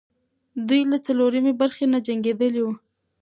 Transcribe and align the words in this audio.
دوی 0.67 0.81
له 0.91 0.97
څلورمې 1.05 1.53
برخې 1.61 1.85
نه 1.93 1.99
جنګېدلې 2.07 2.61
وو. 2.63 2.73